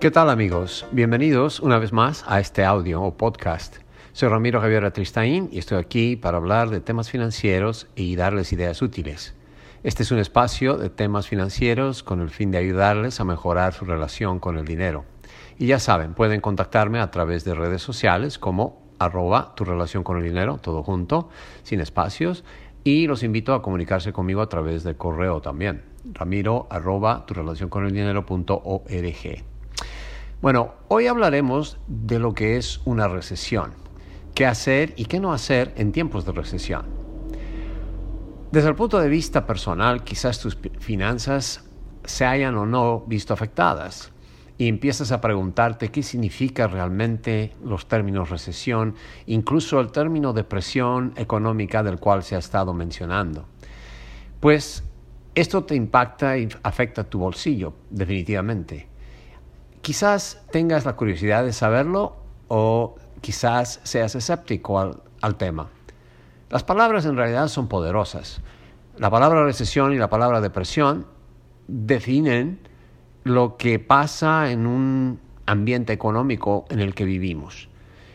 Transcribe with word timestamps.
¿Qué 0.00 0.10
tal 0.10 0.30
amigos? 0.30 0.86
Bienvenidos 0.92 1.60
una 1.60 1.78
vez 1.78 1.92
más 1.92 2.24
a 2.26 2.40
este 2.40 2.64
audio 2.64 3.02
o 3.02 3.18
podcast. 3.18 3.76
Soy 4.12 4.30
Ramiro 4.30 4.58
Javier 4.58 4.86
Atristain 4.86 5.50
y 5.52 5.58
estoy 5.58 5.76
aquí 5.76 6.16
para 6.16 6.38
hablar 6.38 6.70
de 6.70 6.80
temas 6.80 7.10
financieros 7.10 7.86
y 7.94 8.16
darles 8.16 8.50
ideas 8.54 8.80
útiles. 8.80 9.34
Este 9.82 10.02
es 10.02 10.10
un 10.10 10.18
espacio 10.18 10.78
de 10.78 10.88
temas 10.88 11.28
financieros 11.28 12.02
con 12.02 12.22
el 12.22 12.30
fin 12.30 12.50
de 12.50 12.56
ayudarles 12.56 13.20
a 13.20 13.26
mejorar 13.26 13.74
su 13.74 13.84
relación 13.84 14.38
con 14.38 14.56
el 14.56 14.64
dinero. 14.64 15.04
Y 15.58 15.66
ya 15.66 15.78
saben, 15.78 16.14
pueden 16.14 16.40
contactarme 16.40 16.98
a 16.98 17.10
través 17.10 17.44
de 17.44 17.54
redes 17.54 17.82
sociales 17.82 18.38
como 18.38 18.80
arroba 18.98 19.54
tu 19.54 19.66
relación 19.66 20.02
con 20.02 20.16
el 20.16 20.24
dinero, 20.24 20.56
todo 20.62 20.82
junto, 20.82 21.28
sin 21.62 21.80
espacios, 21.80 22.42
y 22.84 23.06
los 23.06 23.22
invito 23.22 23.52
a 23.52 23.60
comunicarse 23.60 24.14
conmigo 24.14 24.40
a 24.40 24.48
través 24.48 24.82
de 24.82 24.96
correo 24.96 25.42
también, 25.42 25.82
ramiro 26.10 26.68
arroba 26.70 27.26
tu 27.26 27.34
relación 27.34 27.68
con 27.68 27.84
el 27.84 27.92
dinero 27.92 28.24
bueno, 30.42 30.72
hoy 30.88 31.06
hablaremos 31.06 31.78
de 31.86 32.18
lo 32.18 32.32
que 32.32 32.56
es 32.56 32.80
una 32.86 33.08
recesión, 33.08 33.74
qué 34.34 34.46
hacer 34.46 34.94
y 34.96 35.04
qué 35.04 35.20
no 35.20 35.34
hacer 35.34 35.74
en 35.76 35.92
tiempos 35.92 36.24
de 36.24 36.32
recesión. 36.32 36.86
Desde 38.50 38.70
el 38.70 38.74
punto 38.74 38.98
de 38.98 39.10
vista 39.10 39.46
personal, 39.46 40.02
quizás 40.02 40.40
tus 40.40 40.56
finanzas 40.78 41.68
se 42.04 42.24
hayan 42.24 42.56
o 42.56 42.64
no 42.64 43.00
visto 43.00 43.34
afectadas 43.34 44.12
y 44.56 44.66
empiezas 44.66 45.12
a 45.12 45.20
preguntarte 45.20 45.90
qué 45.90 46.02
significa 46.02 46.66
realmente 46.66 47.54
los 47.62 47.86
términos 47.86 48.30
recesión, 48.30 48.94
incluso 49.26 49.78
el 49.78 49.92
término 49.92 50.32
depresión 50.32 51.12
económica 51.16 51.82
del 51.82 52.00
cual 52.00 52.22
se 52.22 52.34
ha 52.34 52.38
estado 52.38 52.72
mencionando. 52.72 53.46
Pues 54.40 54.84
esto 55.34 55.64
te 55.64 55.74
impacta 55.74 56.38
y 56.38 56.48
afecta 56.62 57.04
tu 57.04 57.18
bolsillo, 57.18 57.74
definitivamente. 57.90 58.89
Quizás 59.82 60.42
tengas 60.50 60.84
la 60.84 60.94
curiosidad 60.94 61.44
de 61.44 61.52
saberlo 61.52 62.16
o 62.48 62.96
quizás 63.20 63.80
seas 63.82 64.14
escéptico 64.14 64.78
al, 64.78 65.36
tema. 65.36 65.68
Las 66.50 66.64
palabras 66.64 67.06
en 67.06 67.16
realidad 67.16 67.48
son 67.48 67.68
poderosas. 67.68 68.42
La 68.98 69.10
palabra 69.10 69.44
recesión 69.44 69.92
y 69.94 69.96
la 69.96 70.10
palabra 70.10 70.40
depresión 70.40 71.06
definen 71.66 72.60
lo 73.24 73.56
que 73.56 73.78
pasa 73.78 74.50
en 74.50 74.66
un 74.66 75.20
ambiente 75.46 75.92
económico 75.92 76.66
en 76.68 76.80
el 76.80 76.94
que 76.94 77.04
vivimos. 77.04 77.68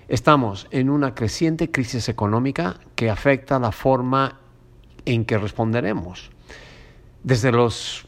Estamos 0.07 0.67
en 0.69 0.89
una 0.89 1.15
creciente 1.15 1.71
crisis 1.71 2.09
económica 2.09 2.79
que 2.95 3.09
afecta 3.09 3.57
la 3.57 3.71
forma 3.71 4.39
en 5.05 5.25
que 5.25 5.37
responderemos. 5.37 6.29
Desde 7.23 7.51
los 7.51 8.07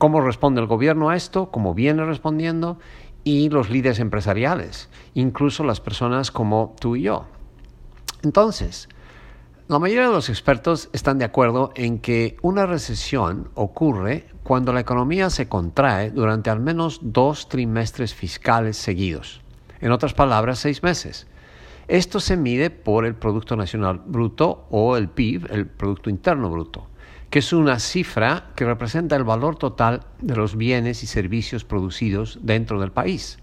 cómo 0.00 0.22
responde 0.22 0.62
el 0.62 0.66
gobierno 0.66 1.10
a 1.10 1.14
esto, 1.14 1.50
cómo 1.50 1.74
viene 1.74 2.06
respondiendo 2.06 2.78
y 3.22 3.50
los 3.50 3.68
líderes 3.68 3.98
empresariales, 3.98 4.88
incluso 5.12 5.62
las 5.62 5.82
personas 5.82 6.30
como 6.30 6.74
tú 6.80 6.96
y 6.96 7.02
yo. 7.02 7.26
Entonces, 8.22 8.88
la 9.68 9.78
mayoría 9.78 10.06
de 10.06 10.14
los 10.14 10.30
expertos 10.30 10.88
están 10.94 11.18
de 11.18 11.26
acuerdo 11.26 11.70
en 11.74 11.98
que 11.98 12.38
una 12.40 12.64
recesión 12.64 13.50
ocurre 13.52 14.26
cuando 14.42 14.72
la 14.72 14.80
economía 14.80 15.28
se 15.28 15.50
contrae 15.50 16.10
durante 16.10 16.48
al 16.48 16.60
menos 16.60 17.00
dos 17.02 17.50
trimestres 17.50 18.14
fiscales 18.14 18.78
seguidos. 18.78 19.42
En 19.82 19.92
otras 19.92 20.14
palabras, 20.14 20.60
seis 20.60 20.82
meses. 20.82 21.26
Esto 21.88 22.20
se 22.20 22.38
mide 22.38 22.70
por 22.70 23.04
el 23.04 23.16
Producto 23.16 23.54
Nacional 23.54 24.00
Bruto 24.06 24.66
o 24.70 24.96
el 24.96 25.10
PIB, 25.10 25.48
el 25.50 25.66
Producto 25.66 26.08
Interno 26.08 26.48
Bruto 26.48 26.89
que 27.30 27.38
es 27.38 27.52
una 27.52 27.78
cifra 27.78 28.50
que 28.56 28.64
representa 28.64 29.16
el 29.16 29.24
valor 29.24 29.56
total 29.56 30.00
de 30.20 30.34
los 30.34 30.56
bienes 30.56 31.02
y 31.04 31.06
servicios 31.06 31.64
producidos 31.64 32.40
dentro 32.42 32.80
del 32.80 32.90
país. 32.90 33.38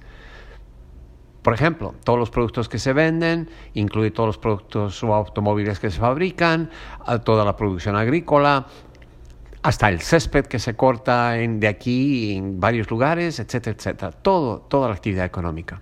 Por 1.41 1.53
ejemplo, 1.53 1.95
todos 2.03 2.19
los 2.19 2.29
productos 2.29 2.67
que 2.67 2.77
se 2.77 2.91
venden, 2.91 3.49
incluye 3.73 4.11
todos 4.11 4.27
los 4.27 4.37
productos 4.37 5.01
o 5.05 5.13
automóviles 5.13 5.79
que 5.79 5.89
se 5.89 5.99
fabrican, 5.99 6.69
toda 7.23 7.45
la 7.45 7.55
producción 7.55 7.95
agrícola, 7.95 8.67
hasta 9.63 9.87
el 9.87 10.01
césped 10.01 10.45
que 10.47 10.59
se 10.59 10.75
corta 10.75 11.31
de 11.31 11.67
aquí 11.69 12.35
en 12.35 12.59
varios 12.59 12.89
lugares, 12.89 13.39
etcétera, 13.39 13.77
etcétera. 13.77 14.11
Todo, 14.11 14.59
toda 14.59 14.89
la 14.89 14.95
actividad 14.95 15.25
económica. 15.25 15.81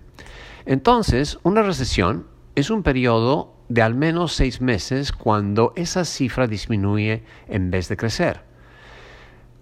Entonces, 0.68 1.40
una 1.42 1.64
recesión 1.64 2.28
es 2.54 2.70
un 2.70 2.84
periodo 2.84 3.55
de 3.70 3.82
al 3.82 3.96
menos 3.96 4.34
seis 4.34 4.62
meses 4.62 5.12
cuando 5.12 5.74
esa 5.76 6.06
cifra 6.06 6.48
disminuye 6.48 7.24
en 7.48 7.72
vez 7.72 7.90
de 7.90 7.98
crecer. 7.98 8.42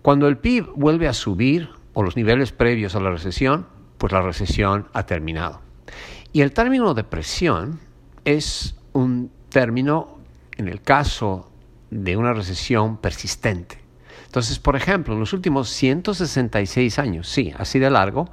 Cuando 0.01 0.27
el 0.27 0.37
PIB 0.37 0.71
vuelve 0.75 1.07
a 1.07 1.13
subir 1.13 1.69
o 1.93 2.03
los 2.03 2.15
niveles 2.15 2.51
previos 2.51 2.95
a 2.95 2.99
la 2.99 3.11
recesión, 3.11 3.67
pues 3.97 4.11
la 4.11 4.21
recesión 4.21 4.87
ha 4.93 5.05
terminado. 5.05 5.61
Y 6.33 6.41
el 6.41 6.51
término 6.51 6.93
depresión 6.93 7.79
es 8.25 8.75
un 8.91 9.31
término, 9.49 10.17
en 10.57 10.67
el 10.67 10.81
caso 10.81 11.49
de 11.89 12.17
una 12.17 12.33
recesión 12.33 12.97
persistente. 12.97 13.77
Entonces, 14.25 14.59
por 14.59 14.75
ejemplo, 14.75 15.13
en 15.13 15.19
los 15.19 15.31
últimos 15.31 15.69
166 15.69 16.99
años, 16.99 17.29
sí, 17.29 17.53
así 17.57 17.79
de 17.79 17.91
largo, 17.91 18.29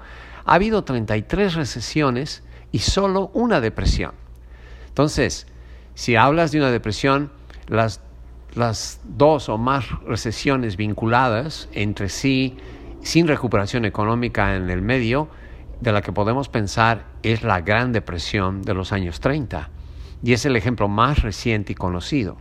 ha 0.46 0.54
habido 0.54 0.82
33 0.82 1.54
recesiones 1.54 2.42
y 2.72 2.78
solo 2.78 3.30
una 3.34 3.60
depresión. 3.60 4.12
Entonces, 4.88 5.46
si 6.00 6.16
hablas 6.16 6.50
de 6.50 6.56
una 6.56 6.70
depresión, 6.70 7.30
las, 7.68 8.00
las 8.54 9.02
dos 9.04 9.50
o 9.50 9.58
más 9.58 9.84
recesiones 10.06 10.78
vinculadas 10.78 11.68
entre 11.74 12.08
sí, 12.08 12.56
sin 13.02 13.28
recuperación 13.28 13.84
económica 13.84 14.56
en 14.56 14.70
el 14.70 14.80
medio, 14.80 15.28
de 15.82 15.92
la 15.92 16.00
que 16.00 16.10
podemos 16.10 16.48
pensar 16.48 17.04
es 17.22 17.42
la 17.42 17.60
Gran 17.60 17.92
Depresión 17.92 18.62
de 18.62 18.72
los 18.72 18.94
años 18.94 19.20
30, 19.20 19.68
y 20.22 20.32
es 20.32 20.46
el 20.46 20.56
ejemplo 20.56 20.88
más 20.88 21.20
reciente 21.20 21.72
y 21.72 21.74
conocido. 21.74 22.38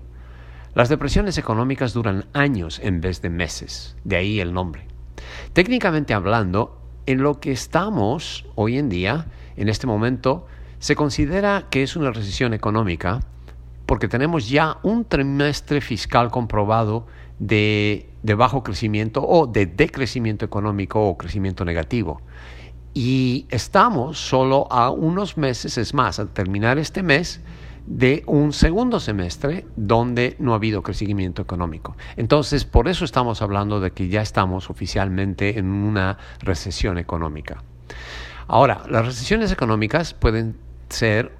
Las 0.73 0.87
depresiones 0.87 1.37
económicas 1.37 1.91
duran 1.91 2.27
años 2.31 2.79
en 2.81 3.01
vez 3.01 3.21
de 3.21 3.29
meses, 3.29 3.97
de 4.05 4.15
ahí 4.15 4.39
el 4.39 4.53
nombre. 4.53 4.87
Técnicamente 5.51 6.13
hablando, 6.13 6.79
en 7.07 7.21
lo 7.23 7.41
que 7.41 7.51
estamos 7.51 8.45
hoy 8.55 8.77
en 8.77 8.87
día, 8.87 9.25
en 9.57 9.67
este 9.67 9.85
momento, 9.85 10.47
se 10.79 10.95
considera 10.95 11.65
que 11.69 11.83
es 11.83 11.97
una 11.97 12.11
recesión 12.11 12.53
económica 12.53 13.19
porque 13.89 14.07
tenemos 14.07 14.47
ya 14.47 14.77
un 14.83 15.03
trimestre 15.03 15.81
fiscal 15.81 16.29
comprobado 16.29 17.07
de, 17.39 18.07
bajo 18.21 18.61
crecimiento 18.61 19.27
o 19.27 19.47
de 19.47 19.65
decrecimiento 19.65 20.45
económico 20.45 21.07
o 21.07 21.17
crecimiento 21.17 21.65
negativo. 21.65 22.21
Y 22.93 23.47
estamos 23.49 24.19
solo 24.19 24.71
a 24.71 24.91
unos 24.91 25.37
meses, 25.37 25.79
es 25.79 25.95
más, 25.95 26.19
al 26.19 26.29
terminar 26.29 26.77
este 26.77 27.01
mes, 27.01 27.41
de 27.87 28.21
un 28.27 28.53
segundo 28.53 28.99
semestre 28.99 29.65
donde 29.75 30.35
no 30.37 30.53
ha 30.53 30.57
habido 30.57 30.83
crecimiento 30.83 31.41
económico. 31.41 31.97
Entonces, 32.15 32.65
por 32.65 32.89
eso 32.89 33.05
estamos 33.05 33.41
hablando 33.41 33.79
de 33.79 33.89
que 33.89 34.07
ya 34.07 34.21
estamos 34.21 34.69
oficialmente 34.69 35.57
en 35.57 35.65
una 35.65 36.19
recesión 36.41 36.99
económica. 36.99 37.63
Ahora, 38.47 38.83
las 38.87 39.03
recesiones 39.03 39.51
económicas 39.51 40.13
pueden 40.13 40.57
ser 40.89 41.38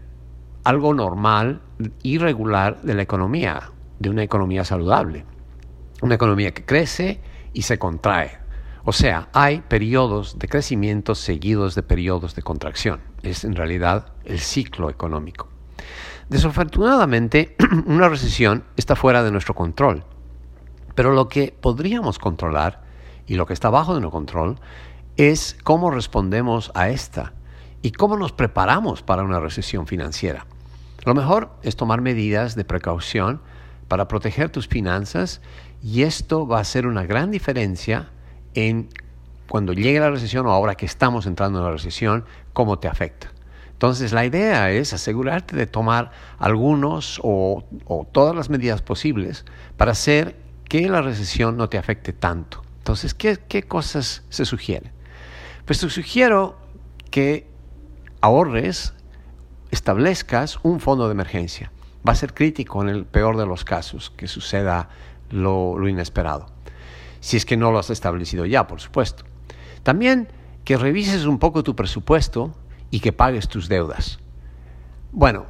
algo 0.64 0.94
normal 0.94 1.62
y 2.04 2.18
regular 2.18 2.82
de 2.82 2.94
la 2.94 3.02
economía, 3.02 3.72
de 4.00 4.10
una 4.10 4.24
economía 4.24 4.64
saludable. 4.64 5.26
Una 6.02 6.16
economía 6.16 6.54
que 6.54 6.66
crece 6.66 7.22
y 7.54 7.64
se 7.64 7.78
contrae. 7.78 8.40
O 8.86 8.94
sea, 8.94 9.30
hay 9.34 9.62
periodos 9.62 10.40
de 10.40 10.48
crecimiento 10.48 11.14
seguidos 11.16 11.76
de 11.76 11.84
periodos 11.84 12.36
de 12.36 12.42
contracción. 12.42 13.02
Es 13.22 13.44
en 13.44 13.56
realidad 13.56 14.14
el 14.26 14.40
ciclo 14.40 14.90
económico. 14.90 15.50
Desafortunadamente, 16.30 17.56
una 17.86 18.08
recesión 18.08 18.64
está 18.78 18.96
fuera 18.96 19.24
de 19.24 19.32
nuestro 19.32 19.54
control. 19.54 20.04
Pero 20.96 21.14
lo 21.14 21.28
que 21.28 21.56
podríamos 21.60 22.20
controlar 22.20 22.84
y 23.26 23.36
lo 23.36 23.46
que 23.46 23.54
está 23.54 23.70
bajo 23.70 23.94
de 23.94 24.02
nuestro 24.02 24.18
control 24.18 24.60
es 25.18 25.58
cómo 25.64 25.92
respondemos 25.92 26.72
a 26.74 26.90
esta 26.90 27.34
y 27.82 27.92
cómo 27.92 28.18
nos 28.18 28.32
preparamos 28.32 29.02
para 29.02 29.24
una 29.24 29.40
recesión 29.40 29.88
financiera. 29.88 30.46
Lo 31.06 31.14
mejor 31.14 31.52
es 31.64 31.76
tomar 31.76 32.02
medidas 32.02 32.56
de 32.56 32.66
precaución 32.66 33.42
para 33.88 34.08
proteger 34.08 34.50
tus 34.50 34.68
finanzas 34.68 35.42
y 35.82 36.04
esto 36.04 36.48
va 36.48 36.60
a 36.60 36.64
ser 36.64 36.88
una 36.88 37.06
gran 37.06 37.32
diferencia 37.32 38.10
en 38.54 38.90
cuando 39.48 39.74
llegue 39.74 40.00
la 40.00 40.12
recesión 40.12 40.46
o 40.46 40.52
ahora 40.52 40.76
que 40.76 40.86
estamos 40.86 41.26
entrando 41.26 41.60
en 41.60 41.66
la 41.66 41.72
recesión, 41.72 42.26
cómo 42.54 42.80
te 42.80 42.88
afecta. 42.88 43.32
Entonces 43.72 44.12
la 44.12 44.26
idea 44.26 44.72
es 44.72 44.94
asegurarte 44.94 45.56
de 45.56 45.66
tomar 45.66 46.12
algunos 46.38 47.20
o, 47.24 47.64
todas 48.12 48.36
las 48.36 48.50
medidas 48.50 48.82
posibles 48.82 49.46
para 49.78 49.94
hacer 49.94 50.36
que 50.66 50.90
la 50.90 51.02
recesión 51.02 51.58
no 51.58 51.70
te 51.70 51.78
afecte 51.78 52.14
tanto. 52.14 52.62
Entonces, 52.80 53.14
¿qué, 53.14 53.40
qué 53.48 53.64
cosas 53.64 54.24
se 54.30 54.46
sugieren? 54.46 54.92
Pues 55.66 55.80
te 55.80 55.90
sugiero 55.90 56.58
que 57.10 57.48
ahorres, 58.22 58.94
establezcas 59.72 60.60
un 60.64 60.80
fondo 60.80 61.08
de 61.08 61.14
emergencia. 61.14 61.72
Va 62.08 62.14
a 62.14 62.16
ser 62.16 62.34
crítico 62.34 62.82
en 62.82 62.90
el 62.90 63.06
peor 63.06 63.38
de 63.38 63.46
los 63.46 63.66
casos 63.66 64.12
que 64.16 64.28
suceda 64.28 64.90
lo, 65.30 65.88
inesperado. 65.88 66.48
Si 67.20 67.38
es 67.38 67.46
que 67.46 67.58
no 67.58 67.72
lo 67.72 67.80
has 67.80 67.90
establecido 67.90 68.46
ya, 68.46 68.68
por 68.68 68.80
supuesto. 68.80 69.24
También 69.84 70.30
que 70.64 70.78
revises 70.78 71.26
un 71.26 71.40
poco 71.40 71.64
tu 71.64 71.76
presupuesto 71.76 72.54
y 72.92 73.00
que 73.00 73.12
pagues 73.12 73.48
tus 73.48 73.68
deudas. 73.68 74.20
Bueno, 75.12 75.46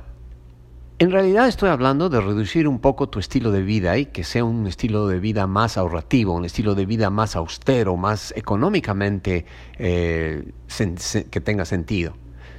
en 0.97 1.11
realidad 1.11 1.47
estoy 1.47 1.69
hablando 1.69 2.09
de 2.09 2.19
reducir 2.19 2.67
un 2.67 2.79
poco 2.79 3.07
tu 3.07 3.19
estilo 3.19 3.51
de 3.51 3.61
vida 3.61 3.97
y 3.97 4.07
que 4.07 4.23
sea 4.23 4.43
un 4.43 4.67
estilo 4.67 5.07
de 5.07 5.19
vida 5.19 5.47
más 5.47 5.77
ahorrativo, 5.77 6.33
un 6.33 6.45
estilo 6.45 6.75
de 6.75 6.85
vida 6.85 7.09
más 7.09 7.35
austero, 7.35 7.95
más 7.95 8.33
económicamente 8.35 9.45
eh, 9.77 10.51
que 11.31 11.41
tenga 11.41 11.65
sentido. 11.65 12.13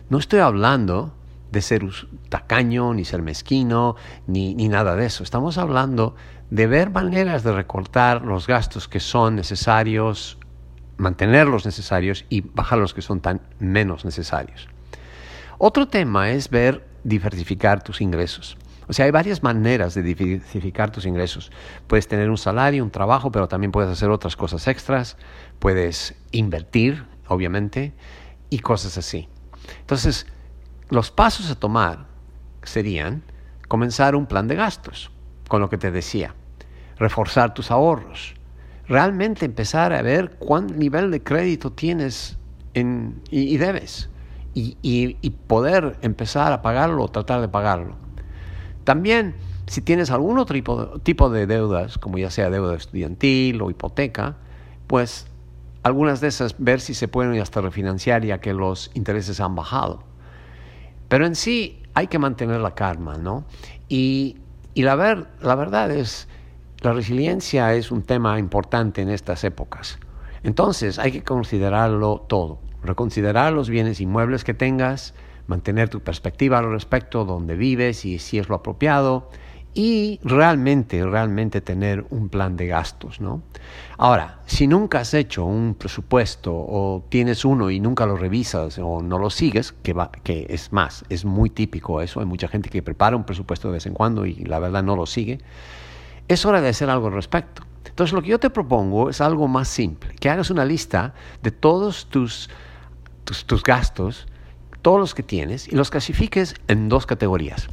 No 0.08 0.18
estoy 0.18 0.40
hablando 0.40 1.14
de 1.50 1.62
ser 1.62 1.84
tacaño, 2.28 2.94
ni 2.94 3.04
ser 3.04 3.22
mezquino, 3.22 3.96
ni, 4.26 4.54
ni 4.54 4.68
nada 4.68 4.96
de 4.96 5.06
eso. 5.06 5.22
Estamos 5.22 5.58
hablando 5.58 6.14
de 6.50 6.66
ver 6.66 6.90
maneras 6.90 7.42
de 7.44 7.52
recortar 7.52 8.22
los 8.22 8.46
gastos 8.46 8.88
que 8.88 9.00
son 9.00 9.36
necesarios, 9.36 10.38
mantenerlos 10.96 11.64
necesarios 11.64 12.24
y 12.28 12.42
bajar 12.42 12.78
los 12.78 12.94
que 12.94 13.02
son 13.02 13.20
tan 13.20 13.40
menos 13.58 14.04
necesarios. 14.04 14.68
Otro 15.58 15.88
tema 15.88 16.30
es 16.30 16.50
ver 16.50 16.86
diversificar 17.04 17.82
tus 17.82 18.00
ingresos. 18.00 18.56
O 18.88 18.92
sea, 18.92 19.04
hay 19.04 19.12
varias 19.12 19.42
maneras 19.44 19.94
de 19.94 20.02
diversificar 20.02 20.90
tus 20.90 21.06
ingresos. 21.06 21.52
Puedes 21.86 22.08
tener 22.08 22.28
un 22.28 22.36
salario, 22.36 22.82
un 22.82 22.90
trabajo, 22.90 23.30
pero 23.30 23.46
también 23.46 23.70
puedes 23.70 23.88
hacer 23.88 24.10
otras 24.10 24.34
cosas 24.34 24.66
extras. 24.66 25.16
Puedes 25.60 26.16
invertir, 26.32 27.04
obviamente, 27.28 27.94
y 28.50 28.58
cosas 28.58 28.98
así. 28.98 29.28
Entonces, 29.78 30.26
los 30.90 31.10
pasos 31.10 31.50
a 31.50 31.54
tomar 31.54 32.06
serían 32.62 33.22
comenzar 33.68 34.16
un 34.16 34.26
plan 34.26 34.48
de 34.48 34.56
gastos, 34.56 35.10
con 35.48 35.60
lo 35.60 35.70
que 35.70 35.78
te 35.78 35.90
decía, 35.90 36.34
reforzar 36.98 37.54
tus 37.54 37.70
ahorros, 37.70 38.34
realmente 38.88 39.46
empezar 39.46 39.92
a 39.92 40.02
ver 40.02 40.36
cuán 40.38 40.78
nivel 40.78 41.10
de 41.10 41.22
crédito 41.22 41.70
tienes 41.72 42.36
y, 42.74 43.56
debes, 43.56 44.10
y, 44.54 45.30
poder 45.46 45.96
empezar 46.02 46.52
a 46.52 46.62
pagarlo 46.62 47.04
o 47.04 47.08
tratar 47.08 47.40
de 47.40 47.48
pagarlo. 47.48 47.94
También, 48.84 49.36
si 49.66 49.82
tienes 49.82 50.10
algún 50.10 50.38
otro 50.38 50.54
tipo, 50.54 51.00
tipo 51.00 51.30
de 51.30 51.46
deudas, 51.46 51.98
como 51.98 52.18
ya 52.18 52.30
sea 52.30 52.50
deuda 52.50 52.74
estudiantil 52.74 53.62
o 53.62 53.70
hipoteca, 53.70 54.36
pues 54.88 55.26
algunas 55.84 56.20
de 56.20 56.28
esas 56.28 56.56
ver 56.58 56.80
si 56.80 56.94
se 56.94 57.06
pueden 57.06 57.40
hasta 57.40 57.60
refinanciar 57.60 58.24
ya 58.24 58.40
que 58.40 58.52
los 58.52 58.90
intereses 58.94 59.40
han 59.40 59.54
bajado. 59.54 60.09
Pero 61.10 61.26
en 61.26 61.34
sí 61.34 61.82
hay 61.92 62.06
que 62.06 62.20
mantener 62.20 62.60
la 62.60 62.76
calma, 62.76 63.18
¿no? 63.18 63.44
Y, 63.88 64.36
la, 64.76 64.94
ver, 64.94 65.26
la 65.40 65.56
verdad 65.56 65.90
es, 65.90 66.28
la 66.82 66.92
resiliencia 66.92 67.74
es 67.74 67.90
un 67.90 68.02
tema 68.02 68.38
importante 68.38 69.02
en 69.02 69.08
estas 69.08 69.42
épocas. 69.42 69.98
Entonces 70.44 71.00
hay 71.00 71.10
que 71.10 71.24
considerarlo 71.24 72.24
todo, 72.28 72.60
reconsiderar 72.84 73.52
los 73.52 73.68
bienes 73.68 74.00
inmuebles 74.00 74.44
que 74.44 74.54
tengas, 74.54 75.12
mantener 75.48 75.88
tu 75.88 75.98
perspectiva 75.98 76.58
al 76.58 76.70
respecto, 76.70 77.24
donde 77.24 77.56
vives 77.56 78.04
y 78.04 78.20
si 78.20 78.38
es 78.38 78.48
lo 78.48 78.54
apropiado, 78.54 79.30
y 79.72 80.18
realmente, 80.24 81.04
realmente 81.04 81.60
tener 81.60 82.04
un 82.10 82.28
plan 82.28 82.56
de 82.56 82.66
gastos, 82.66 83.20
¿no? 83.20 83.42
Ahora, 83.98 84.40
si 84.46 84.66
nunca 84.66 85.00
has 85.00 85.14
hecho 85.14 85.44
un 85.44 85.74
presupuesto 85.74 86.52
o 86.52 87.04
tienes 87.08 87.44
uno 87.44 87.70
y 87.70 87.78
nunca 87.78 88.06
lo 88.06 88.16
revisas 88.16 88.78
o 88.78 89.00
no 89.02 89.18
lo 89.18 89.30
sigues, 89.30 89.72
que, 89.72 89.92
va, 89.92 90.10
que 90.10 90.46
es 90.48 90.72
más, 90.72 91.04
es 91.08 91.24
muy 91.24 91.50
típico 91.50 92.00
eso, 92.00 92.20
hay 92.20 92.26
mucha 92.26 92.48
gente 92.48 92.68
que 92.68 92.82
prepara 92.82 93.16
un 93.16 93.24
presupuesto 93.24 93.68
de 93.68 93.74
vez 93.74 93.86
en 93.86 93.94
cuando 93.94 94.26
y 94.26 94.34
la 94.44 94.58
verdad 94.58 94.82
no 94.82 94.96
lo 94.96 95.06
sigue, 95.06 95.38
es 96.26 96.44
hora 96.44 96.60
de 96.60 96.68
hacer 96.68 96.90
algo 96.90 97.06
al 97.06 97.12
respecto. 97.12 97.62
Entonces 97.84 98.12
lo 98.12 98.22
que 98.22 98.28
yo 98.28 98.40
te 98.40 98.50
propongo 98.50 99.10
es 99.10 99.20
algo 99.20 99.46
más 99.46 99.68
simple, 99.68 100.14
que 100.18 100.30
hagas 100.30 100.50
una 100.50 100.64
lista 100.64 101.14
de 101.42 101.50
todos 101.50 102.06
tus, 102.06 102.50
tus, 103.24 103.44
tus 103.46 103.62
gastos, 103.62 104.26
todos 104.82 104.98
los 104.98 105.14
que 105.14 105.22
tienes, 105.22 105.68
y 105.68 105.76
los 105.76 105.90
clasifiques 105.90 106.54
en 106.66 106.88
dos 106.88 107.06
categorías. 107.06 107.68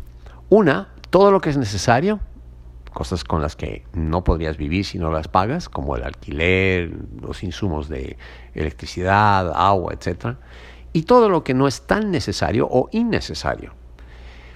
Una, 0.50 0.90
todo 1.09 1.31
lo 1.31 1.42
que 1.42 1.50
es 1.50 1.57
necesario, 1.57 2.19
cosas 2.94 3.24
con 3.24 3.42
las 3.42 3.56
que 3.56 3.86
no 3.94 4.24
podrías 4.24 4.57
vivir 4.57 4.83
si 4.83 4.98
no 4.98 5.12
las 5.12 5.27
pagas, 5.27 5.69
como 5.69 5.95
el 5.95 6.04
alquiler, 6.04 6.92
los 7.21 7.44
insumos 7.44 7.89
de 7.89 8.18
electricidad, 8.54 9.51
agua, 9.56 9.94
etc. 9.94 10.38
Y 10.94 11.04
todo 11.04 11.30
lo 11.30 11.44
que 11.44 11.54
no 11.54 11.68
es 11.68 11.81
tan 11.86 12.12
necesario 12.12 12.68
o 12.69 12.89
innecesario. 12.92 13.74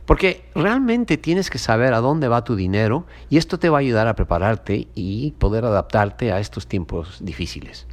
Porque 0.05 0.49
realmente 0.55 1.17
tienes 1.17 1.49
que 1.49 1.59
saber 1.59 1.93
a 1.93 2.01
dónde 2.01 2.27
va 2.27 2.43
tu 2.43 2.55
dinero 2.55 3.05
y 3.29 3.37
esto 3.37 3.59
te 3.59 3.69
va 3.69 3.77
a 3.77 3.81
ayudar 3.81 4.07
a 4.07 4.15
prepararte 4.15 4.87
y 4.95 5.31
poder 5.33 5.63
adaptarte 5.63 6.33
a 6.33 6.39
estos 6.39 6.67
tiempos 6.67 7.19
difíciles. 7.21 7.85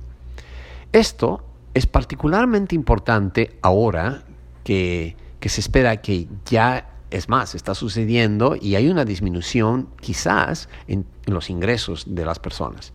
Esto 0.93 1.45
es 1.75 1.87
particularmente 1.87 2.75
importante 2.75 3.59
ahora 3.61 4.23
que, 4.65 5.17
que 5.39 5.49
se 5.51 5.61
espera 5.61 5.99
que 5.99 6.27
ya 6.47 6.98
es 7.11 7.29
más, 7.29 7.55
está 7.55 7.75
sucediendo 7.75 8.57
y 8.61 8.75
hay 8.75 8.89
una 8.89 9.05
disminución 9.05 9.89
quizás 10.01 10.69
en, 10.87 11.07
los 11.27 11.51
ingresos 11.51 12.05
de 12.07 12.25
las 12.25 12.39
personas. 12.39 12.93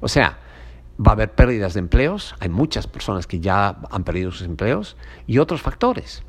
O 0.00 0.08
sea, 0.08 0.38
va 1.04 1.12
a 1.12 1.14
haber 1.14 1.32
pérdidas 1.32 1.74
de 1.74 1.80
empleos, 1.80 2.34
hay 2.40 2.48
muchas 2.48 2.86
personas 2.86 3.26
que 3.26 3.40
ya 3.40 3.78
han 3.90 4.04
perdido 4.04 4.30
sus 4.30 4.42
empleos 4.42 4.96
y 5.26 5.38
otros 5.38 5.62
factores. 5.62 6.22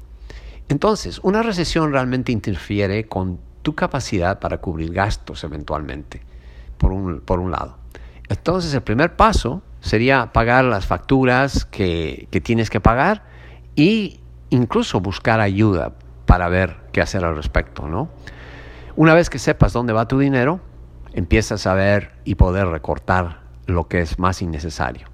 Entonces, 0.69 1.19
una 1.23 1.43
recesión 1.43 1.91
realmente 1.91 2.31
interfiere 2.31 3.07
con 3.07 3.39
tu 3.61 3.73
capacidad 3.75 4.39
para 4.39 4.59
cubrir 4.59 4.93
gastos 4.93 5.43
eventualmente, 5.43 6.21
por 6.77 6.91
un, 6.91 7.21
por 7.21 7.39
un 7.39 7.51
lado. 7.51 7.77
Entonces, 8.29 8.73
el 8.73 8.81
primer 8.81 9.15
paso 9.15 9.61
sería 9.79 10.33
pagar 10.33 10.65
las 10.65 10.85
facturas 10.85 11.65
que, 11.65 12.27
que 12.31 12.41
tienes 12.41 12.69
que 12.69 12.81
pagar 12.81 13.23
e 13.75 14.19
incluso 14.49 14.99
buscar 14.99 15.39
ayuda 15.39 15.93
para 16.27 16.49
ver 16.49 16.75
qué 16.91 17.01
hacer 17.01 17.25
al 17.25 17.35
respecto, 17.35 17.87
¿no? 17.87 18.09
Una 18.95 19.15
vez 19.15 19.31
que 19.31 19.39
sepas 19.39 19.73
dónde 19.73 19.93
va 19.93 20.07
tu 20.07 20.19
dinero, 20.19 20.59
empiezas 21.13 21.65
a 21.65 21.73
ver 21.73 22.11
y 22.25 22.35
poder 22.35 22.67
recortar 22.67 23.39
lo 23.65 23.87
que 23.87 24.01
es 24.01 24.19
más 24.19 24.43
innecesario. 24.43 25.07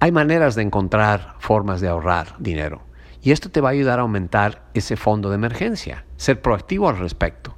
Hay 0.00 0.12
maneras 0.12 0.54
de 0.54 0.62
encontrar 0.62 1.36
formas 1.38 1.80
de 1.80 1.88
ahorrar 1.88 2.34
dinero 2.38 2.82
y 3.22 3.32
esto 3.32 3.50
te 3.50 3.60
va 3.60 3.70
a 3.70 3.72
ayudar 3.72 3.98
a 3.98 4.02
aumentar 4.02 4.62
ese 4.74 4.96
fondo 4.96 5.28
de 5.30 5.36
emergencia, 5.36 6.04
ser 6.16 6.42
proactivo 6.42 6.88
al 6.88 6.98
respecto 6.98 7.56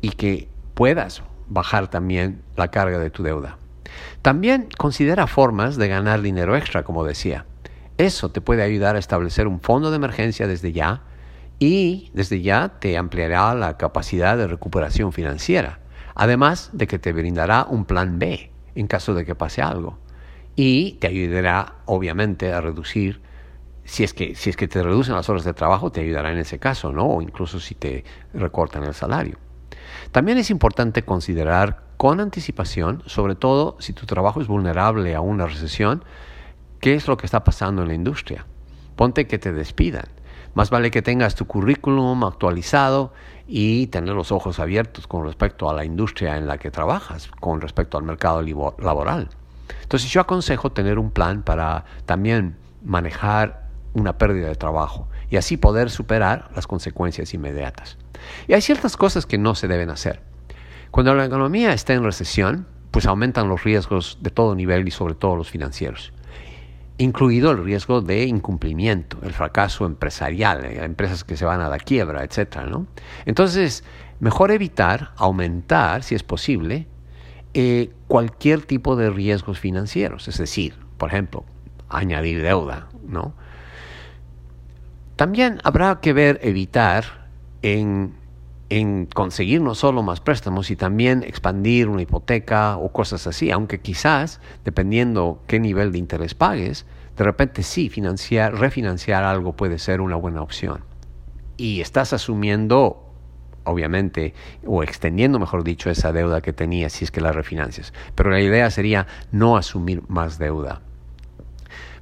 y 0.00 0.10
que 0.10 0.48
puedas 0.74 1.22
bajar 1.48 1.88
también 1.88 2.42
la 2.56 2.68
carga 2.68 2.98
de 2.98 3.10
tu 3.10 3.22
deuda. 3.22 3.58
También 4.22 4.68
considera 4.78 5.26
formas 5.26 5.76
de 5.76 5.88
ganar 5.88 6.22
dinero 6.22 6.56
extra, 6.56 6.82
como 6.82 7.04
decía. 7.04 7.44
Eso 7.98 8.30
te 8.30 8.40
puede 8.40 8.62
ayudar 8.62 8.96
a 8.96 8.98
establecer 8.98 9.46
un 9.46 9.60
fondo 9.60 9.90
de 9.90 9.96
emergencia 9.96 10.46
desde 10.46 10.72
ya 10.72 11.02
y 11.62 12.10
desde 12.12 12.42
ya 12.42 12.80
te 12.80 12.96
ampliará 12.96 13.54
la 13.54 13.76
capacidad 13.76 14.36
de 14.36 14.48
recuperación 14.48 15.12
financiera, 15.12 15.78
además 16.16 16.70
de 16.72 16.88
que 16.88 16.98
te 16.98 17.12
brindará 17.12 17.66
un 17.70 17.84
plan 17.84 18.18
B 18.18 18.50
en 18.74 18.88
caso 18.88 19.14
de 19.14 19.24
que 19.24 19.36
pase 19.36 19.62
algo 19.62 19.96
y 20.56 20.94
te 20.94 21.06
ayudará 21.06 21.74
obviamente 21.84 22.52
a 22.52 22.60
reducir 22.60 23.22
si 23.84 24.02
es 24.02 24.12
que 24.12 24.34
si 24.34 24.50
es 24.50 24.56
que 24.56 24.66
te 24.66 24.82
reducen 24.82 25.14
las 25.14 25.28
horas 25.28 25.44
de 25.44 25.54
trabajo 25.54 25.92
te 25.92 26.00
ayudará 26.00 26.32
en 26.32 26.38
ese 26.38 26.58
caso, 26.58 26.92
¿no? 26.92 27.06
O 27.06 27.22
incluso 27.22 27.60
si 27.60 27.76
te 27.76 28.02
recortan 28.34 28.82
el 28.82 28.94
salario. 28.94 29.38
También 30.10 30.38
es 30.38 30.50
importante 30.50 31.04
considerar 31.04 31.84
con 31.96 32.18
anticipación, 32.18 33.04
sobre 33.06 33.36
todo 33.36 33.76
si 33.78 33.92
tu 33.92 34.04
trabajo 34.04 34.40
es 34.40 34.48
vulnerable 34.48 35.14
a 35.14 35.20
una 35.20 35.46
recesión, 35.46 36.04
qué 36.80 36.94
es 36.94 37.06
lo 37.06 37.16
que 37.16 37.26
está 37.26 37.44
pasando 37.44 37.82
en 37.82 37.88
la 37.88 37.94
industria. 37.94 38.46
Ponte 38.96 39.28
que 39.28 39.38
te 39.38 39.52
despidan 39.52 40.06
más 40.54 40.70
vale 40.70 40.90
que 40.90 41.02
tengas 41.02 41.34
tu 41.34 41.46
currículum 41.46 42.24
actualizado 42.24 43.12
y 43.46 43.86
tener 43.88 44.14
los 44.14 44.32
ojos 44.32 44.58
abiertos 44.58 45.06
con 45.06 45.24
respecto 45.24 45.68
a 45.68 45.74
la 45.74 45.84
industria 45.84 46.36
en 46.36 46.46
la 46.46 46.58
que 46.58 46.70
trabajas, 46.70 47.30
con 47.40 47.60
respecto 47.60 47.98
al 47.98 48.04
mercado 48.04 48.42
laboral. 48.78 49.28
Entonces 49.82 50.10
yo 50.10 50.20
aconsejo 50.20 50.72
tener 50.72 50.98
un 50.98 51.10
plan 51.10 51.42
para 51.42 51.84
también 52.04 52.56
manejar 52.84 53.68
una 53.94 54.18
pérdida 54.18 54.48
de 54.48 54.54
trabajo 54.54 55.08
y 55.30 55.36
así 55.36 55.56
poder 55.56 55.90
superar 55.90 56.50
las 56.54 56.66
consecuencias 56.66 57.32
inmediatas. 57.34 57.98
Y 58.46 58.54
hay 58.54 58.60
ciertas 58.60 58.96
cosas 58.96 59.26
que 59.26 59.38
no 59.38 59.54
se 59.54 59.68
deben 59.68 59.90
hacer. 59.90 60.22
Cuando 60.90 61.14
la 61.14 61.24
economía 61.24 61.72
está 61.72 61.94
en 61.94 62.04
recesión, 62.04 62.66
pues 62.90 63.06
aumentan 63.06 63.48
los 63.48 63.64
riesgos 63.64 64.18
de 64.20 64.30
todo 64.30 64.54
nivel 64.54 64.86
y 64.86 64.90
sobre 64.90 65.14
todo 65.14 65.36
los 65.36 65.50
financieros 65.50 66.12
incluido 67.02 67.50
el 67.50 67.64
riesgo 67.64 68.00
de 68.00 68.24
incumplimiento, 68.24 69.18
el 69.22 69.32
fracaso 69.32 69.86
empresarial, 69.86 70.64
eh, 70.64 70.84
empresas 70.84 71.24
que 71.24 71.36
se 71.36 71.44
van 71.44 71.60
a 71.60 71.68
la 71.68 71.78
quiebra, 71.78 72.24
etc. 72.24 72.58
Entonces, 73.26 73.84
mejor 74.20 74.50
evitar, 74.50 75.12
aumentar, 75.16 76.02
si 76.02 76.14
es 76.14 76.22
posible, 76.22 76.86
eh, 77.54 77.92
cualquier 78.08 78.62
tipo 78.62 78.96
de 78.96 79.10
riesgos 79.10 79.58
financieros, 79.58 80.28
es 80.28 80.38
decir, 80.38 80.74
por 80.96 81.10
ejemplo, 81.10 81.44
añadir 81.88 82.42
deuda, 82.42 82.88
¿no? 83.06 83.34
También 85.16 85.60
habrá 85.62 86.00
que 86.00 86.12
ver, 86.12 86.40
evitar 86.42 87.28
en, 87.60 88.14
en 88.78 89.04
conseguir 89.04 89.60
no 89.60 89.74
solo 89.74 90.02
más 90.02 90.20
préstamos, 90.20 90.70
y 90.70 90.76
también 90.76 91.22
expandir 91.24 91.88
una 91.88 92.00
hipoteca 92.00 92.78
o 92.78 92.90
cosas 92.90 93.26
así, 93.26 93.50
aunque 93.50 93.80
quizás, 93.80 94.40
dependiendo 94.64 95.42
qué 95.46 95.60
nivel 95.60 95.92
de 95.92 95.98
interés 95.98 96.34
pagues, 96.34 96.86
de 97.16 97.24
repente 97.24 97.62
sí, 97.62 97.90
financiar, 97.90 98.54
refinanciar 98.58 99.24
algo 99.24 99.52
puede 99.52 99.78
ser 99.78 100.00
una 100.00 100.16
buena 100.16 100.40
opción. 100.40 100.84
Y 101.58 101.82
estás 101.82 102.14
asumiendo, 102.14 103.12
obviamente, 103.64 104.32
o 104.66 104.82
extendiendo, 104.82 105.38
mejor 105.38 105.64
dicho, 105.64 105.90
esa 105.90 106.10
deuda 106.12 106.40
que 106.40 106.54
tenías 106.54 106.94
si 106.94 107.04
es 107.04 107.10
que 107.10 107.20
la 107.20 107.32
refinancias. 107.32 107.92
Pero 108.14 108.30
la 108.30 108.40
idea 108.40 108.70
sería 108.70 109.06
no 109.32 109.58
asumir 109.58 110.02
más 110.08 110.38
deuda. 110.38 110.80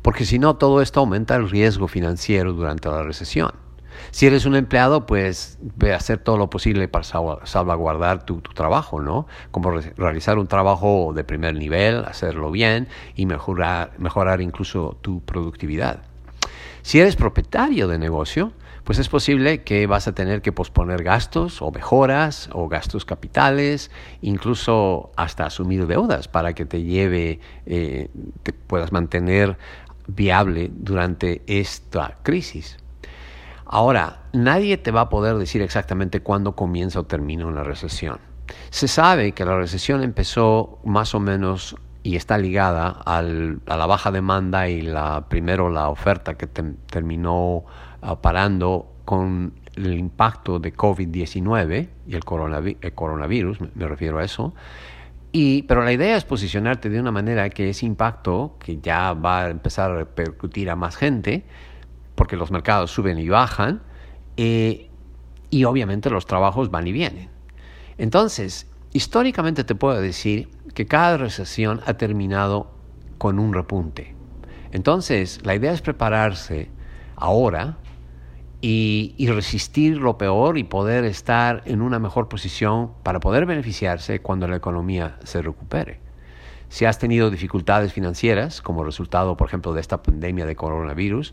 Porque 0.03 0.25
si 0.25 0.39
no, 0.39 0.55
todo 0.55 0.81
esto 0.83 1.01
aumenta 1.01 1.35
el 1.35 1.51
riesgo 1.51 1.89
financiero 1.89 2.53
durante 2.53 2.89
la 2.89 3.03
recesión. 3.03 3.51
Si 4.11 4.27
eres 4.27 4.47
un 4.47 4.57
empleado, 4.57 5.07
pues 5.07 5.59
ve 5.77 5.95
hacer 5.95 6.19
todo 6.19 6.37
lo 6.37 6.51
posible 6.51 6.89
para 6.89 7.05
salvaguardar 7.05 8.25
tu, 8.25 8.41
trabajo, 8.41 9.01
¿no? 9.01 9.27
Como 9.51 9.71
realizar 9.71 10.39
un 10.39 10.47
trabajo 10.47 11.13
de 11.15 11.25
primer 11.25 11.55
nivel, 11.55 12.05
hacerlo 12.05 12.51
bien 12.51 12.89
y 13.15 13.27
mejorar, 13.27 13.93
mejorar 13.99 14.41
incluso 14.41 14.97
tu 15.01 15.21
productividad. 15.21 16.03
Si 16.83 16.99
eres 16.99 17.17
propietario 17.17 17.89
de 17.89 17.99
negocio, 17.99 18.53
pues 18.85 18.99
es 18.99 19.09
posible 19.09 19.63
que 19.63 19.87
vas 19.87 20.09
a 20.09 20.15
tener 20.15 20.43
que 20.43 20.53
posponer 20.53 21.03
gastos 21.03 21.63
o 21.63 21.71
mejoras 21.71 22.49
o 22.53 22.69
gastos 22.69 23.05
capitales, 23.05 23.91
incluso 24.23 25.13
hasta 25.17 25.47
asumir 25.47 25.87
deudas 25.87 26.29
para 26.29 26.55
que 26.55 26.65
te 26.65 26.83
lleve, 26.83 27.41
eh, 27.67 28.09
te 28.43 28.53
puedas 28.53 28.93
mantener 28.93 29.59
viable 30.07 30.71
durante 30.73 31.43
esta 31.47 32.19
crisis. 32.23 32.79
Ahora, 33.73 34.23
nadie 34.33 34.79
te 34.79 34.91
va 34.91 35.03
a 35.03 35.09
poder 35.09 35.37
decir 35.37 35.63
exactamente 35.63 36.19
cuándo 36.19 36.57
comienza 36.57 36.99
o 36.99 37.05
termina 37.05 37.47
una 37.47 37.63
recesión. 37.63 38.19
Se 38.71 38.89
sabe 38.89 39.31
que 39.31 39.45
la 39.45 39.57
recesión 39.57 40.03
empezó 40.03 40.81
más 40.85 41.15
o 41.15 41.21
menos 41.21 41.77
y 42.03 42.17
está 42.17 42.37
ligada 42.37 42.89
a 42.89 43.23
la 43.23 43.87
baja 43.87 44.11
demanda 44.11 44.69
y 44.69 44.83
la 44.83 45.29
primero 45.29 45.71
la 45.71 45.89
oferta 45.89 46.37
que 46.37 46.49
terminó 46.49 47.65
ah, 48.03 48.21
parando 48.21 48.93
con 49.05 49.53
el 49.77 49.95
impacto 49.95 50.59
de 50.59 50.75
COVID-19 50.75 51.89
y 52.09 52.15
el, 52.17 52.25
coronavirus, 52.25 53.61
me, 53.61 53.87
refiero 53.87 54.19
a 54.19 54.25
eso. 54.25 54.53
Y, 55.31 55.63
pero 55.63 55.85
la 55.85 55.93
idea 55.93 56.17
es 56.17 56.25
posicionarte 56.25 56.91
de 56.91 56.99
una 56.99 57.13
manera 57.13 57.49
que 57.51 57.71
ese 57.71 57.87
impacto, 57.87 58.57
que 58.59 58.79
ya 58.81 59.13
va 59.13 59.43
a 59.43 59.51
empezar 59.51 59.93
a 59.93 59.95
repercutir 59.95 60.71
a 60.71 60.75
más 60.75 60.97
gente, 60.97 61.45
porque 62.21 62.37
los 62.37 62.51
mercados 62.51 62.91
suben 62.91 63.19
y 63.19 63.31
bajan, 63.31 63.81
eh, 64.37 64.91
y 65.49 65.65
obviamente 65.65 66.11
los 66.11 66.27
trabajos 66.27 66.71
van 66.71 66.87
y 66.87 66.93
vienen. 66.93 67.31
Entonces, 67.97 68.67
históricamente 68.93 69.65
te 69.65 69.75
puedo 69.75 69.99
decir 69.99 70.51
que 70.75 70.85
cada 70.85 71.17
recesión 71.17 71.81
ha 71.87 71.95
terminado 71.95 72.73
con 73.17 73.39
un 73.39 73.55
repunte. 73.55 74.15
Entonces, 74.71 75.41
la 75.47 75.55
idea 75.55 75.73
es 75.73 75.81
prepararse 75.81 76.69
ahora 77.17 77.79
y, 78.61 79.15
y, 79.17 79.29
resistir 79.29 79.97
lo 79.97 80.19
peor 80.19 80.59
y 80.59 80.65
poder 80.65 81.07
estar 81.07 81.63
en 81.65 81.81
una 81.81 81.99
mejor 81.99 82.29
posición 82.29 82.91
para 83.03 83.19
poder 83.19 83.47
beneficiarse 83.47 84.21
cuando 84.21 84.47
la 84.47 84.57
economía 84.57 85.17
se 85.25 85.41
recupere. 85.41 86.01
Si 86.69 86.85
has 86.85 86.99
tenido 86.99 87.31
dificultades 87.31 87.95
financieras 87.95 88.61
como 88.61 88.85
resultado, 88.85 89.39
por 89.39 89.49
ejemplo, 89.49 89.73
de 89.73 89.81
esta 89.81 90.03
pandemia 90.03 90.45
de 90.45 90.55
coronavirus, 90.55 91.33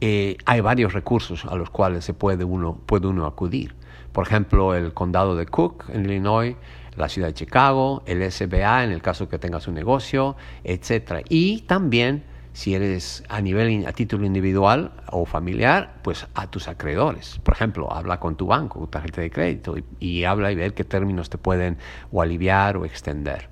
eh, 0.00 0.38
hay 0.46 0.60
varios 0.60 0.92
recursos 0.94 1.44
a 1.44 1.54
los 1.56 1.70
cuales 1.70 2.04
se 2.04 2.14
puede 2.14 2.44
uno, 2.44 2.78
puede 2.86 3.06
uno 3.06 3.26
acudir. 3.26 3.74
Por 4.12 4.26
ejemplo, 4.26 4.74
el 4.74 4.94
condado 4.94 5.36
de 5.36 5.46
Cook 5.46 5.84
en 5.90 6.06
Illinois, 6.06 6.56
la 6.96 7.08
ciudad 7.08 7.28
de 7.28 7.34
Chicago, 7.34 8.02
el 8.06 8.30
SBA 8.30 8.84
en 8.84 8.92
el 8.92 9.02
caso 9.02 9.28
que 9.28 9.38
tengas 9.38 9.68
un 9.68 9.74
negocio, 9.74 10.36
etc. 10.64 11.24
Y 11.28 11.62
también, 11.62 12.24
si 12.52 12.74
eres 12.74 13.24
a 13.28 13.40
nivel, 13.40 13.86
a 13.86 13.92
título 13.92 14.26
individual 14.26 14.92
o 15.10 15.26
familiar, 15.26 15.98
pues 16.02 16.26
a 16.34 16.50
tus 16.50 16.66
acreedores. 16.66 17.38
Por 17.44 17.54
ejemplo, 17.54 17.92
habla 17.92 18.18
con 18.18 18.36
tu 18.36 18.46
banco, 18.46 18.80
tu 18.80 18.86
tarjeta 18.88 19.20
de 19.20 19.30
crédito 19.30 19.76
y, 20.00 20.24
habla 20.24 20.50
y 20.50 20.56
ver 20.56 20.74
qué 20.74 20.84
términos 20.84 21.30
te 21.30 21.38
pueden 21.38 21.78
o 22.10 22.22
aliviar 22.22 22.76
o 22.76 22.84
extender. 22.84 23.48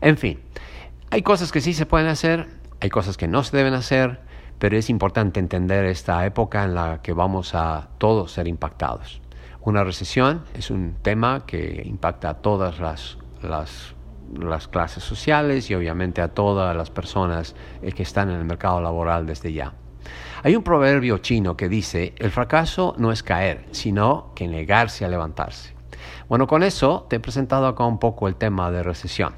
En 0.00 0.16
fin, 0.16 0.38
hay 1.10 1.22
cosas 1.22 1.50
que 1.50 1.60
sí 1.60 1.72
se 1.72 1.86
pueden 1.86 2.08
hacer, 2.08 2.46
hay 2.80 2.90
cosas 2.90 3.16
que 3.16 3.26
no 3.26 3.42
se 3.42 3.56
deben 3.56 3.74
hacer 3.74 4.27
pero 4.58 4.76
es 4.76 4.90
importante 4.90 5.40
entender 5.40 5.84
esta 5.84 6.24
época 6.26 6.64
en 6.64 6.74
la 6.74 7.00
que 7.02 7.12
vamos 7.12 7.54
a 7.54 7.88
todos 7.98 8.32
ser 8.32 8.48
impactados. 8.48 9.20
Una 9.60 9.84
recesión 9.84 10.44
es 10.54 10.70
un 10.70 10.96
tema 11.02 11.44
que 11.46 11.82
impacta 11.84 12.30
a 12.30 12.34
todas 12.34 12.78
las, 12.78 13.18
las, 13.42 13.94
las 14.38 14.68
clases 14.68 15.04
sociales 15.04 15.70
y 15.70 15.74
obviamente 15.74 16.22
a 16.22 16.28
todas 16.28 16.76
las 16.76 16.90
personas 16.90 17.54
eh, 17.82 17.92
que 17.92 18.02
están 18.02 18.30
en 18.30 18.36
el 18.36 18.44
mercado 18.44 18.80
laboral 18.80 19.26
desde 19.26 19.52
ya. 19.52 19.74
Hay 20.42 20.56
un 20.56 20.62
proverbio 20.62 21.18
chino 21.18 21.56
que 21.56 21.68
dice, 21.68 22.14
el 22.18 22.30
fracaso 22.30 22.94
no 22.98 23.12
es 23.12 23.22
caer, 23.22 23.66
sino 23.72 24.32
que 24.34 24.48
negarse 24.48 25.04
a 25.04 25.08
levantarse. 25.08 25.74
Bueno, 26.28 26.46
con 26.46 26.62
eso 26.62 27.06
te 27.08 27.16
he 27.16 27.20
presentado 27.20 27.66
acá 27.66 27.84
un 27.84 27.98
poco 27.98 28.28
el 28.28 28.36
tema 28.36 28.70
de 28.70 28.82
recesión. 28.82 29.34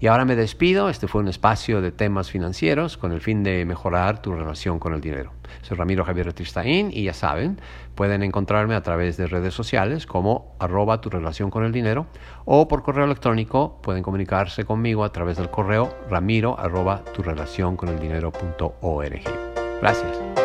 Y 0.00 0.06
ahora 0.06 0.24
me 0.24 0.36
despido. 0.36 0.88
Este 0.88 1.08
fue 1.08 1.20
un 1.20 1.28
espacio 1.28 1.80
de 1.80 1.92
temas 1.92 2.30
financieros 2.30 2.96
con 2.96 3.12
el 3.12 3.20
fin 3.20 3.42
de 3.42 3.64
mejorar 3.64 4.22
tu 4.22 4.32
relación 4.32 4.78
con 4.78 4.94
el 4.94 5.00
dinero. 5.00 5.32
Soy 5.62 5.76
Ramiro 5.76 6.04
Javier 6.04 6.32
Tristain 6.32 6.90
y 6.92 7.04
ya 7.04 7.14
saben, 7.14 7.60
pueden 7.94 8.22
encontrarme 8.22 8.74
a 8.74 8.82
través 8.82 9.16
de 9.16 9.26
redes 9.26 9.54
sociales 9.54 10.06
como 10.06 10.56
arroba 10.58 11.00
tu 11.00 11.10
relación 11.10 11.50
con 11.50 11.64
el 11.64 11.72
dinero 11.72 12.06
o 12.44 12.68
por 12.68 12.82
correo 12.82 13.04
electrónico 13.04 13.80
pueden 13.82 14.02
comunicarse 14.02 14.64
conmigo 14.64 15.04
a 15.04 15.12
través 15.12 15.36
del 15.36 15.50
correo 15.50 15.94
ramiro 16.08 16.58
arroba 16.58 17.04
tu 17.14 17.22
relación 17.22 17.76
con 17.76 17.90
el 17.90 17.98
dinero 18.00 18.32
Gracias. 19.80 20.41